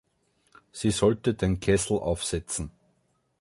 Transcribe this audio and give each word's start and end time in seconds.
Sie 0.71 0.89
sollte 0.89 1.35
den 1.35 1.59
Kessel 1.59 1.99
aufsetzen. 1.99 2.71